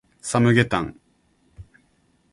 [0.19, 0.99] サムゲタン